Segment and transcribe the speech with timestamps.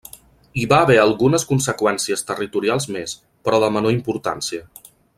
[0.59, 3.15] Hi va haver algunes conseqüències territorials més,
[3.49, 4.67] però de menor importància.